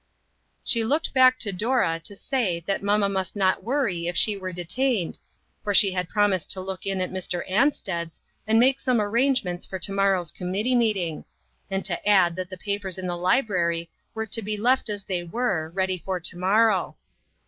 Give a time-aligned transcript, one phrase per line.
[0.63, 4.51] She looked back to Dora to say that mamma must not worry if she were
[4.51, 5.19] detained,
[5.63, 7.47] for she had promised to look in at Mr.
[7.47, 11.23] Anstead's and make some arrangements for to morrow's committee meeting;
[11.69, 15.23] and to add that the papers in the library were to be left as they
[15.23, 16.95] were, ready for to morrow."